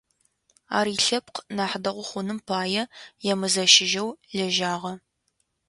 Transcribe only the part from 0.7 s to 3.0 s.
Ар, илъэпкъ нахь дэгъу хъуным пае,